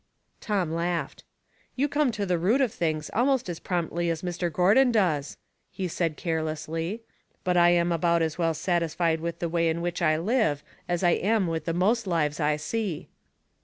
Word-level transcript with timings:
Tom 0.39 0.71
laughed." 0.71 1.23
You 1.75 1.87
come 1.87 2.11
to 2.13 2.25
the 2.25 2.39
root 2.39 2.59
of 2.59 2.73
things 2.73 3.11
almost 3.13 3.47
as 3.49 3.59
promptly 3.59 4.09
as 4.09 4.23
Mr. 4.23 4.51
Gordon 4.51 4.91
does," 4.91 5.37
he 5.69 5.87
said 5.87 6.17
careless 6.17 6.67
ly. 6.67 7.01
But 7.43 7.55
I 7.55 7.69
am 7.69 7.91
about 7.91 8.23
as 8.23 8.35
well 8.35 8.55
satisfied 8.55 9.19
with 9.19 9.37
the 9.37 9.47
way 9.47 9.69
in 9.69 9.79
which 9.79 10.01
I 10.01 10.17
live 10.17 10.63
as 10.89 11.03
I 11.03 11.11
am 11.11 11.45
with 11.45 11.65
the 11.65 11.73
most 11.75 12.07
Uvea 12.07 12.39
I 12.39 12.55
see." 12.57 13.09